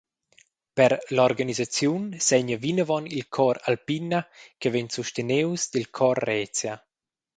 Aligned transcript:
Per 0.77 0.87
l’organisaziun 1.15 2.03
segna 2.27 2.57
vinavon 2.63 3.05
il 3.17 3.23
Chor 3.35 3.57
Alpina 3.69 4.19
che 4.59 4.69
vegn 4.73 4.89
sustenius 4.95 5.61
dil 5.73 5.87
Chor 5.97 6.17
Rezia. 6.29 6.73